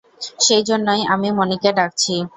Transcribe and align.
সেইজন্যই 0.39 1.01
আমি 1.13 1.29
মণিকে 1.37 1.69
ডাকছি। 1.77 2.13